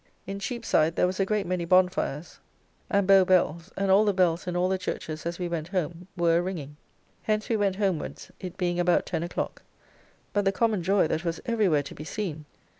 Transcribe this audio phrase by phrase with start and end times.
[0.25, 2.39] In Cheapside there was a great many bonfires,
[2.89, 6.07] and Bow bells and all the bells in all the churches as we went home
[6.17, 6.75] were a ringing.
[7.21, 9.61] Hence we went homewards, it being about ten o'clock.
[10.33, 12.45] But the common joy that was every where to be seen!